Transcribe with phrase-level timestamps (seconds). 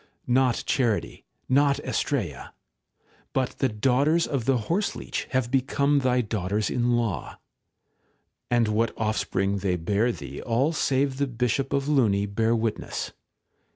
[0.25, 2.55] Not charity, not Astraea,
[3.33, 7.37] but the daughters of the horseleech have become thy daughters in law.
[8.49, 13.11] And what offspring they bear thee all save the Bishop of Luni bear witness.